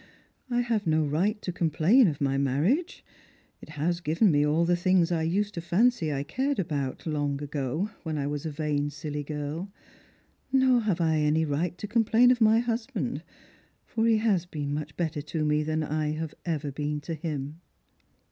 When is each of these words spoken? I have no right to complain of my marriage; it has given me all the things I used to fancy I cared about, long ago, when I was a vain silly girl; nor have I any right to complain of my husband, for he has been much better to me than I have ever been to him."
I 0.49 0.61
have 0.61 0.87
no 0.87 1.05
right 1.05 1.39
to 1.43 1.51
complain 1.53 2.07
of 2.07 2.19
my 2.19 2.35
marriage; 2.35 3.05
it 3.61 3.69
has 3.77 3.99
given 4.01 4.31
me 4.31 4.43
all 4.43 4.65
the 4.65 4.75
things 4.75 5.11
I 5.11 5.21
used 5.21 5.53
to 5.53 5.61
fancy 5.61 6.11
I 6.11 6.23
cared 6.23 6.57
about, 6.57 7.05
long 7.05 7.39
ago, 7.43 7.91
when 8.01 8.17
I 8.17 8.25
was 8.25 8.43
a 8.43 8.49
vain 8.51 8.89
silly 8.89 9.23
girl; 9.23 9.71
nor 10.51 10.79
have 10.81 10.99
I 11.01 11.17
any 11.19 11.45
right 11.45 11.77
to 11.77 11.87
complain 11.87 12.31
of 12.31 12.41
my 12.41 12.57
husband, 12.57 13.21
for 13.85 14.07
he 14.07 14.17
has 14.17 14.47
been 14.47 14.73
much 14.73 14.97
better 14.97 15.21
to 15.21 15.45
me 15.45 15.61
than 15.61 15.83
I 15.83 16.13
have 16.13 16.33
ever 16.47 16.71
been 16.71 16.99
to 17.01 17.13
him." 17.13 17.61